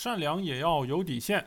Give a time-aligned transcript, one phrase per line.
[0.00, 1.44] 善良也要有底线。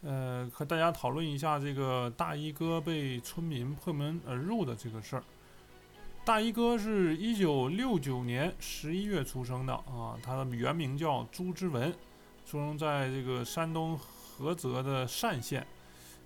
[0.00, 5.24] 呃，和大家讨论一下这个大衣哥被村民破门而入的这个事儿。
[6.24, 11.92] 大衣哥是一九六九年十一月出生的啊，他的原名叫朱之文，
[12.46, 14.00] 出生在这个山东
[14.38, 15.66] 菏泽的单县，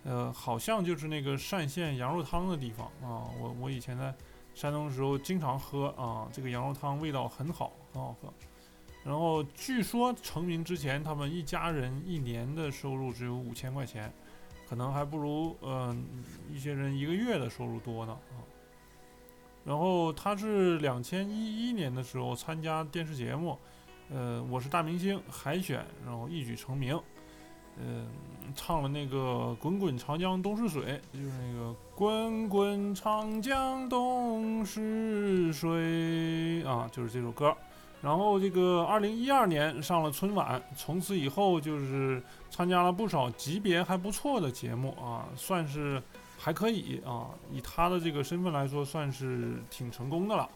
[0.04, 3.26] 呃，好像就是那个单县羊肉汤的地方啊。
[3.40, 4.14] 我我以前在
[4.54, 8.32] 山东的时候经常喝啊，这个羊肉汤味道很好，很好喝。
[9.08, 14.12] 然后据说成名之前，他们一家人一年的收入只有五千块钱，
[14.68, 16.04] 可能还不如嗯
[16.52, 18.44] 一些人一个月的收入多呢啊。
[19.64, 23.58] 然后他是两千一一年的时候参加电视节目，
[24.10, 27.00] 呃，我是大明星海选，然后一举成名，
[27.78, 28.06] 嗯，
[28.54, 29.16] 唱了那个
[29.56, 37.56] 《滚滚长江东逝水》，就是那个“滚滚长江东逝水”啊，就是这首歌。
[38.00, 46.00] 然后这个二零一二年上了春晚，从此以后就是参加了不少级别还不错的节目啊，算是
[46.38, 47.26] 还可以啊。
[47.50, 50.48] 以他的这个身份来说，算是挺成功的了。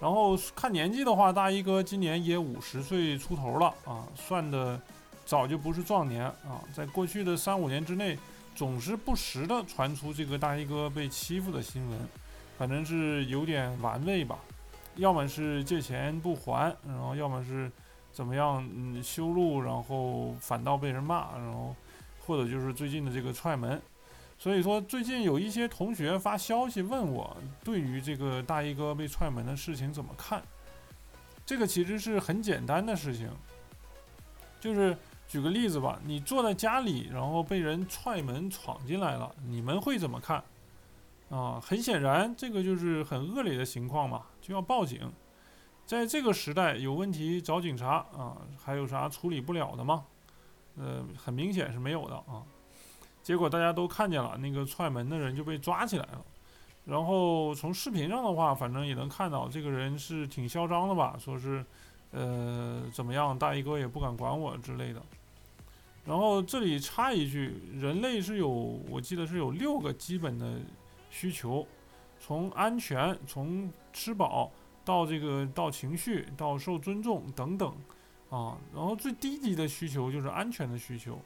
[0.00, 4.80] 然后看年纪的话，大衣哥今年也五十岁出头了啊，算的
[5.26, 6.64] 早就不是壮年啊。
[6.72, 8.18] 在过去的三五年之内，
[8.54, 11.98] 总是不时的传出这个大衣哥被欺负的新闻，
[12.56, 14.38] 反正是有点玩味吧。
[14.98, 17.70] 要么是借钱不还，然后要么是
[18.12, 21.74] 怎么样，嗯，修路，然后反倒被人骂，然后
[22.26, 23.80] 或者就是最近的这个踹门。
[24.38, 30.42] 所以说，最近有一些同学发消息问我，对于这个大衣哥被踹门的事情怎么看？
[31.46, 33.30] 这个其实是很简单的事情，
[34.60, 40.42] 就是举个例子吧，你坐在家里，然后被人踹门闯进来了，你们会怎么看？
[41.30, 45.12] 啊，很显然，这个就是很恶劣的情况嘛，就要报警。
[45.84, 50.04] 在这个时代，有问题找警察啊，还有啥处理不了的吗？
[50.76, 52.42] 呃，很明显是没有的啊。
[53.22, 56.24] 结果大家都看见了，那个踹门的人就被抓起来了。
[56.86, 61.62] 然后从视频上的话，反正也能看到这个人是挺嚣张的吧，说是，
[62.10, 65.02] 呃，怎么样，大衣哥也不敢管我之类的。
[66.06, 70.54] 然后这里插一句，人类是有，我记得是有六个基本的。
[71.10, 71.66] 需求，
[72.18, 74.50] 从安全，从吃饱
[74.84, 77.68] 到这个到情绪到受尊重等等，
[78.30, 81.20] 啊，然后最低级的需求就是安全的需求。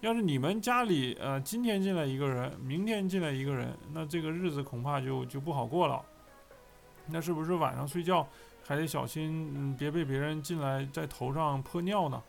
[0.00, 6.04] 要是你们家里呃今天进来一个人，明天进来一个人，那这个日子恐怕就就不好过了。
[7.06, 8.26] 那是不是晚上睡觉
[8.64, 12.22] 还得小心，别被别人进来在头上泼尿呢？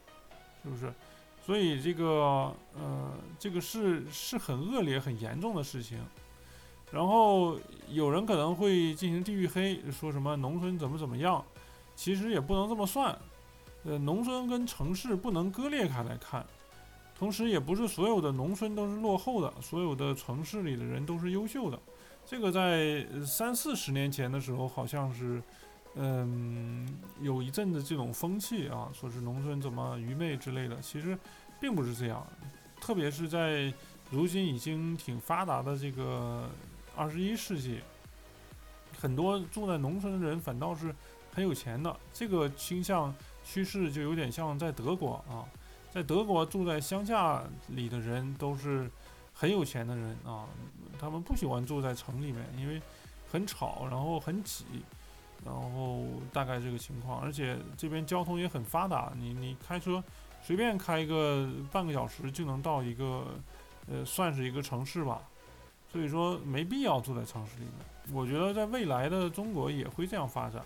[0.64, 0.94] 是不是？
[1.42, 6.00] 所以这个呃，这个是是很恶劣、很严重的事情。
[6.90, 7.60] 然后
[7.90, 11.44] 有人可能会进行地域黑，说什么农村怎么怎么样，
[11.96, 13.18] 其实也不能这么算。
[13.84, 16.46] 呃，农村跟城市不能割裂开来看，
[17.18, 21.78] 同时也不是所有的农村都是落后的，所有的城市里的人都是优秀的。
[22.26, 25.42] 这个在三四十年前的时候，好像是，
[25.96, 26.88] 嗯，
[27.22, 31.18] 有一阵子这种风气啊，说是农村怎么愚昧之类的，其实
[31.60, 32.26] 并不是这样。
[32.80, 33.74] 特别是在
[34.10, 36.50] 如今已经挺发达的这个。
[36.98, 37.80] 二十一世纪，
[39.00, 40.94] 很多住在农村的人反倒是
[41.32, 41.96] 很有钱的。
[42.12, 43.14] 这个倾向
[43.46, 45.46] 趋势就有点像在德国啊，
[45.92, 48.90] 在德国住在乡下里的人都是
[49.32, 50.48] 很有钱的人啊，
[51.00, 52.82] 他们不喜欢住在城里面，因为
[53.32, 54.66] 很吵，然后很挤，
[55.46, 56.04] 然后
[56.34, 57.22] 大概这个情况。
[57.22, 60.04] 而且这边交通也很发达，你你开车
[60.42, 63.28] 随便开一个半个小时就能到一个，
[63.88, 65.22] 呃，算是一个城市吧。
[65.92, 67.74] 所以说没必要住在城市里面。
[68.14, 70.62] 我觉得在未来的中国也会这样发展，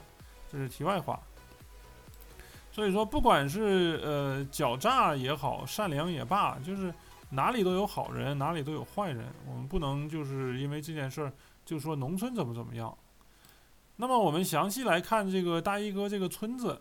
[0.52, 1.20] 这是题外话。
[2.72, 6.94] 所以说，不管是呃狡诈也好，善良也罢，就是
[7.31, 9.26] 哪里都有好人，哪里都有坏人。
[9.48, 11.34] 我们不能就是因为这件事儿
[11.66, 12.96] 就说农村怎么怎么样。
[13.96, 16.80] 那么我们详细来看这个大衣哥这个村子，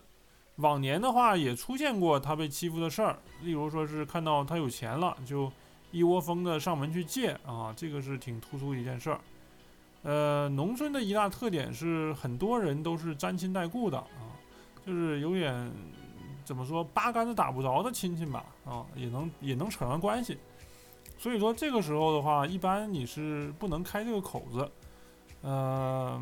[0.57, 5.51] 往年的话也出现过他被欺负的事儿，例如说是看到他有钱了就。
[5.91, 9.19] 一窝蜂的上门去借啊，这个是挺突出一件事儿。
[10.03, 14.33] 呃，农村的一大特点是很多人都是沾亲带故的啊，
[14.85, 15.71] 就是有点
[16.43, 20.37] 怎么说八竿子打不着的亲戚吧啊，也能也能扯上关系。
[21.17, 24.71] 所以说这个时候的话，一般你是不能开这个口子。
[25.43, 26.19] 呃，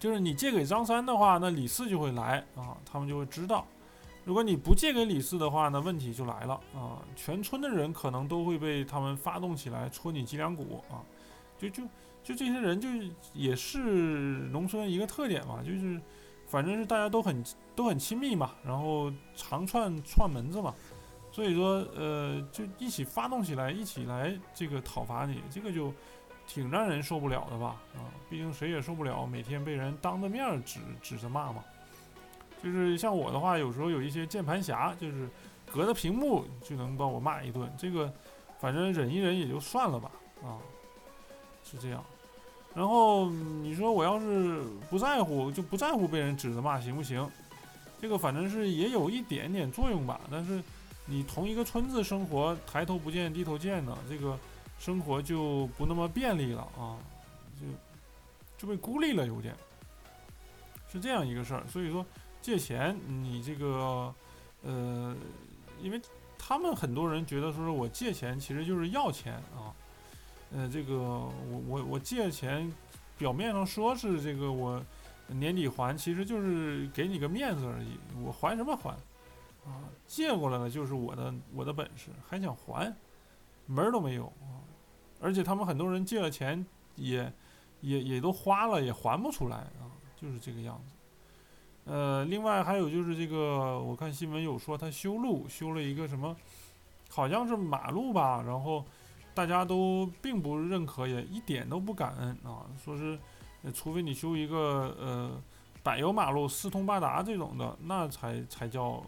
[0.00, 3.64] 就是你借给张三的话，那李四就会来啊，他们就会知道。
[4.26, 6.98] 如果你不借给李四的话，那问题就来了啊！
[7.14, 10.98] 全村的人可能都会被他们发动起来戳你脊梁骨啊！
[11.56, 11.84] 就就
[12.24, 12.88] 就这些人就
[13.32, 16.00] 也是农村一个特点嘛，就是
[16.44, 17.44] 反正是大家都很
[17.76, 20.74] 都很亲密嘛，然后常串串门子嘛，
[21.30, 25.94] 所以说呃就一起发动起来，一起来这个讨伐你，这个就
[26.48, 27.80] 挺让人受不了的吧？
[27.94, 31.62] 啊，毕竟谁也受不了每天被人当着面指指着骂嘛。
[32.62, 35.28] 就是像我的话，有时候有一些键盘侠，就是
[35.70, 38.12] 隔着屏幕就能把我骂一顿，这个
[38.58, 40.10] 反正忍一忍也就算了吧，
[40.42, 40.58] 啊，
[41.64, 42.04] 是这样。
[42.74, 47.26] 然后你说我要是不在乎，就不在乎被人指着骂，行不行？
[47.98, 50.20] 这个反正是也有一点点作用吧。
[50.30, 50.62] 但是
[51.06, 54.38] 你同一个村子生活，抬头不见低头见的，这个
[54.78, 56.98] 生活就不那么便利了啊，
[57.58, 57.66] 就
[58.58, 59.54] 就被孤立了，有点
[60.92, 61.62] 是这样一个事儿。
[61.66, 62.04] 所以说
[62.46, 64.14] 借钱，你这个
[64.62, 65.16] 呃，
[65.82, 66.00] 因为
[66.38, 69.74] 他们很多人觉得说是我借钱其实就是要钱啊。
[70.52, 72.72] 呃，这个我我我借钱，
[73.18, 74.80] 表面上说是这个我
[75.26, 77.98] 年底还，其实就是给你个面子而已。
[78.24, 78.90] 我还什么还？
[79.68, 82.94] 啊，借过来了就是我的我的本事，还想还，
[83.66, 84.62] 门儿都没有啊！
[85.20, 86.64] 而且他们很多人借了钱，
[86.94, 87.32] 也
[87.80, 90.94] 也也都花了，也还不出来啊，就是这个样子。
[91.86, 96.36] 呃，另外还有就是这个，我看新闻有说他修路，修了一个什么，
[97.08, 98.84] 好像是马路吧，然后。
[99.36, 102.64] 大家都并不认可，也一点都不感恩啊！
[102.82, 103.18] 说是，
[103.74, 105.42] 除非你修一个呃
[105.82, 109.04] 柏油马路四通八达这种的，那才才叫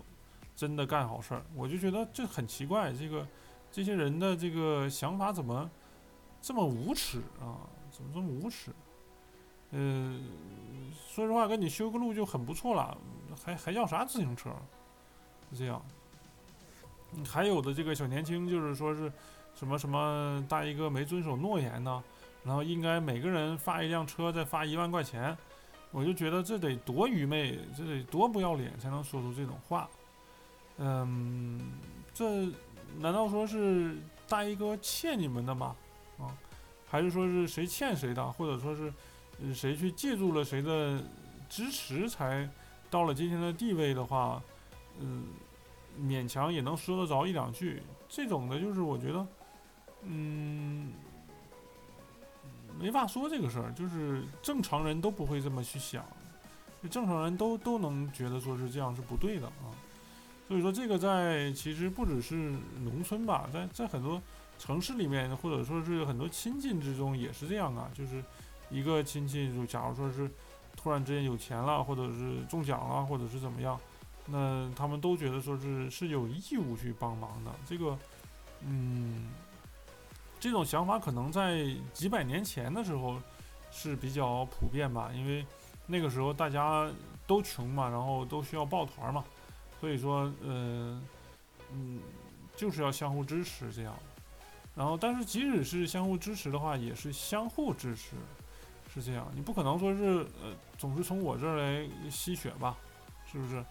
[0.54, 1.42] 真的干好事儿。
[1.54, 3.26] 我就觉得这很奇怪，这个
[3.72, 5.70] 这些人的这个想法怎么
[6.42, 7.64] 这么无耻啊？
[7.90, 8.70] 怎么这么无耻？
[9.70, 10.24] 嗯，
[11.08, 12.96] 说实话，给你修个路就很不错了，
[13.44, 14.50] 还还要啥自行车？
[15.50, 15.82] 是这样。
[17.26, 19.12] 还有的这个小年轻，就是说是。
[19.54, 22.04] 什么什么大衣哥没遵守诺言呢？
[22.44, 25.36] 然后应该每个人发一辆车，再发一万块钱，
[25.90, 29.90] 我就觉得这得多愚昧，这得多不要脸才能说出这种话。
[30.76, 31.72] 嗯，
[32.14, 32.44] 这
[32.98, 33.96] 难道说是
[34.28, 35.74] 大衣哥欠你们的吗？
[36.20, 36.30] 啊，
[36.88, 38.92] 还是说是谁欠谁的，或者说是
[39.54, 41.02] 谁去借助了谁的
[41.48, 42.48] 支持才
[42.90, 44.42] 到了今天的地位的话，
[45.00, 45.24] 嗯，
[46.00, 47.82] 勉强也能说得着一两句。
[48.08, 49.26] 这种的，就是我觉得。
[50.02, 50.92] 嗯，
[52.78, 56.04] 没法说这个事儿，就是正常人都不会这么去想，
[56.80, 59.74] 就正常人都都能觉得说是这样是不对的啊。
[60.46, 64.22] 所以说这个在其实不只是农村吧，在在很多
[64.56, 67.90] 城市里面，或者说是很多亲近之中也是这样啊。
[67.92, 68.22] 就是
[68.70, 70.30] 一个亲戚，就假如说是
[70.76, 73.78] 突然之间有钱了，或者是中奖了，或者是怎么样，
[74.26, 77.50] 那他们都觉得说是是有义务去帮忙的。
[77.66, 77.98] 这个，
[78.62, 79.30] 嗯。
[80.40, 83.20] 这种想法可能在几百年前的时候
[83.72, 85.44] 是比较普遍吧，因为
[85.84, 86.88] 那个时候大家
[87.26, 89.24] 都穷嘛，然后都需要抱团嘛，
[89.80, 91.02] 所以说，呃，
[91.72, 92.00] 嗯，
[92.54, 93.92] 就是要相互支持这样。
[94.76, 98.14] 然后，但是即使是相互支持的话，也是相互支持，
[98.98, 99.30] 是这样。
[99.34, 102.76] 你不可能说是呃总是从我这儿来吸血吧，
[103.30, 103.64] 是不是？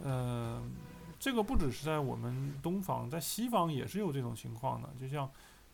[0.00, 0.70] 嗯，
[1.18, 5.30] 这个不只是在我们东方，在西方也是有这种情况的，就像。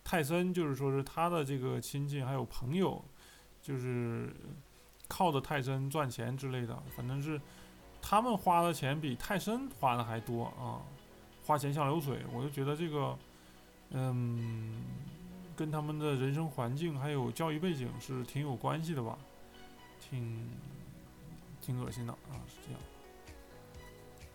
[0.09, 3.03] 泰森就是说是他的这个亲戚还有朋友，
[3.61, 4.33] 就是
[5.09, 7.41] 靠着泰森赚钱之类的，反正是
[8.01, 10.79] 他们花的钱比泰森花的还多啊，
[11.45, 12.21] 花钱像流水。
[12.31, 13.17] 我就觉得这个，
[13.89, 14.81] 嗯，
[15.57, 19.17] 跟他们的人生环境还有教育背景是挺有关系的吧，
[19.99, 20.49] 挺
[21.59, 22.79] 挺恶心的啊，是这样。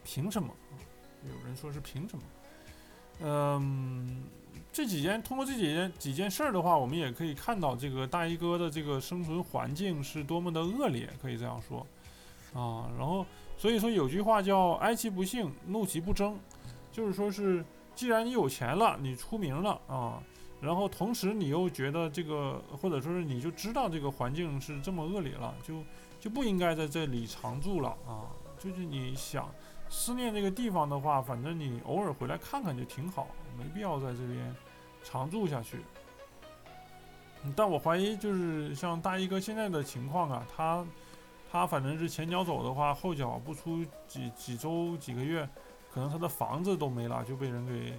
[0.05, 0.53] 凭什么？
[1.23, 2.23] 有人说是凭什么？
[3.21, 4.25] 嗯。
[4.71, 11.87] 这几件通过这几件几件事儿的话，我们也可以看到这个大衣哥的这个生存环境是多么的恶劣，可以这样说，
[12.55, 13.27] 啊，然后
[13.59, 16.39] 所以说有句话叫哀其不幸，怒其不争，
[16.91, 17.63] 就是说是
[17.95, 20.23] 既然你有钱了，你出名了啊，
[20.63, 25.83] 然后同时你又觉得这个或者说是你就知道这个环境是这么恶劣了，就
[26.21, 29.53] 就不应该在这里常住了啊，就是你想。
[29.95, 33.27] 思念这个地方的话，反正你偶尔回来看看就挺好，
[33.59, 34.57] 没必要在这边
[35.05, 35.81] 常住下去。
[37.55, 40.87] 但我怀疑，就是像大衣哥现在的情况啊，他
[41.51, 45.47] 他反正是前脚走的话，后脚不出几几周几个月，
[45.93, 47.93] 可能他的房子都没了，就被人给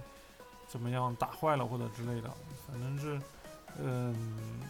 [0.74, 2.28] 怎么样打坏了或者之类的。
[2.66, 3.20] 反正是，
[3.80, 4.60] 嗯，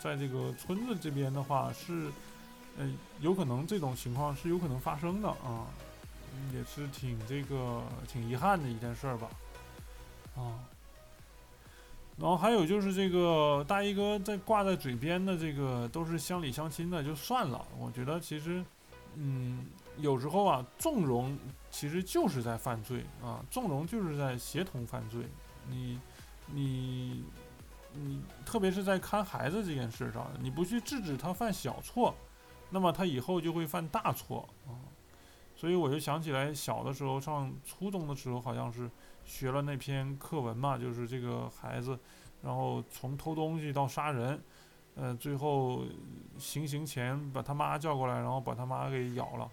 [0.00, 2.10] 在这个村子这边的话，是，
[2.78, 5.68] 嗯，有可能这种情况是有可能发生的啊。
[6.52, 9.26] 也是挺这个挺遗憾的一件事儿吧，
[10.36, 10.60] 啊，
[12.18, 17.66] 然后还有就是这个大衣哥在挂在嘴边的这个都是乡里乡亲的，就算了。
[17.78, 18.62] 我觉得其实，
[19.14, 19.64] 嗯，
[19.98, 21.36] 有时候啊，纵容
[21.70, 25.26] 其实就是在犯罪啊，纵容就是在协同犯罪。
[25.68, 25.98] 你
[26.46, 27.24] 你
[27.92, 32.14] 你，特别是在看孩子这件事上，你不去制止他犯小错，
[32.70, 34.76] 那么他以后就会犯大错啊。
[35.56, 38.90] 所以我就想起来，小的时候上初中的时候，好像是
[39.24, 41.98] 学了那篇课文嘛，就是这个孩子，
[42.42, 44.38] 然后从偷东西到杀人，
[44.94, 45.84] 呃，最后
[46.38, 49.50] 行刑前把他妈叫过来，然后把他妈给咬了，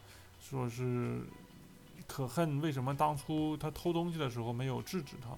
[0.50, 1.22] 说是
[2.06, 5.30] 可恨为什么当初他偷东西的时候没有制止他。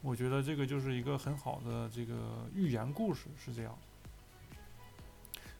[0.00, 3.76] 我觉得这个就是一个很好的这个寓言故事，是这样。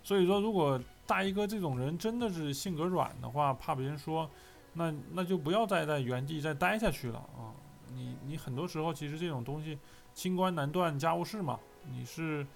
[0.03, 4.31] 所以说，如果大衣哥这种人真的是性格软的话，怕别人说，
[4.75, 7.57] 那那就不要再在原地再待下去了啊！
[7.95, 9.79] 你你很多时候其实这种东西，
[10.13, 11.59] 清官难断家务事嘛，
[11.91, 12.47] 你是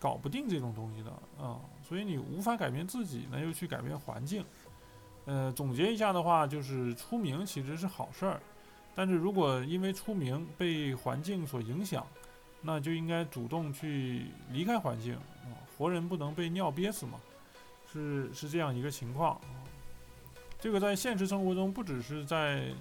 [0.00, 1.60] 搞不定这种东西的啊！
[1.86, 4.42] 所以你无法改变自己，那又去改变环境。
[5.26, 8.40] 呃，总结一下的话，就是出名其实是好事儿，
[8.94, 12.06] 但是如果因为出名被环境所影响，
[12.62, 15.52] 那就应该主动去离开环境啊。
[15.76, 17.20] 活人不能被尿憋死嘛，
[17.92, 19.40] 是是这样一个情况。
[20.58, 22.72] 这个在现实生活中不只是在，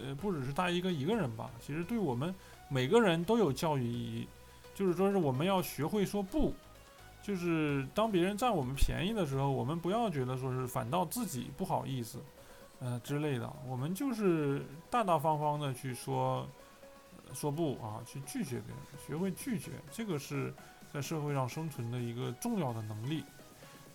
[0.00, 2.32] 呃，不只是大一哥一个人吧，其实对我们
[2.68, 4.28] 每个人都有教育意义。
[4.74, 6.52] 就是说是我们要学会说不，
[7.24, 12.22] 就是当别人占我们便宜的时候，我们不要觉得说是反倒自己不好意思，
[12.78, 16.46] 呃之类的，我们就是大大方方的去说
[17.32, 20.54] 说不啊，去拒绝别人，学会拒绝，这个是。
[20.92, 23.24] 在社会上生存的一个重要的能力，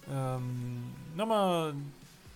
[0.09, 1.73] 嗯，那么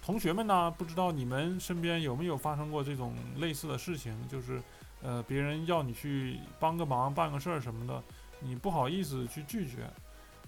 [0.01, 0.71] 同学们呢？
[0.77, 4.15] 不知道你们身边有没有发生过这种类似的事情？
[4.29, 4.63] 就是，
[5.01, 8.01] 呃，别人要你去帮个忙、办个事儿什么的，
[8.39, 9.79] 你不好意思去拒绝。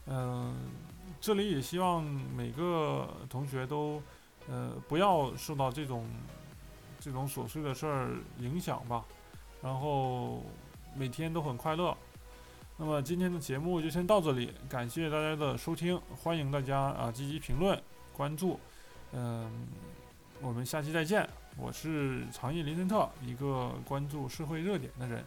[0.08, 0.56] 嗯，
[1.20, 4.02] 这里也希望每个同学都，
[4.48, 6.08] 呃，不要受到这种
[7.00, 9.04] 这种琐碎的事儿影响吧，
[9.62, 10.44] 然后
[10.96, 11.96] 每天都很快乐。
[12.78, 17.82] 那么今天的节目就先到这里，感谢大家的收听，欢迎大家啊积极评论、
[18.12, 18.60] 关注，
[19.14, 19.50] 嗯，
[20.42, 21.28] 我们下期再见。
[21.58, 25.24] 我是长夜林森特，一个关注社会热点的人。